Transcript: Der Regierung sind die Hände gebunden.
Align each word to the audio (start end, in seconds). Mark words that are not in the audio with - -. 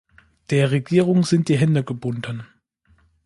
Der 0.49 0.71
Regierung 0.71 1.21
sind 1.25 1.47
die 1.47 1.57
Hände 1.59 1.83
gebunden. 1.83 2.47